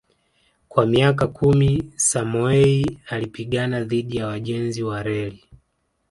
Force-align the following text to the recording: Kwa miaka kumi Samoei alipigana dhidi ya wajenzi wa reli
Kwa 0.69 0.85
miaka 0.85 1.27
kumi 1.27 1.91
Samoei 1.95 2.97
alipigana 3.07 3.83
dhidi 3.83 4.17
ya 4.17 4.27
wajenzi 4.27 4.83
wa 4.83 5.03
reli 5.03 5.45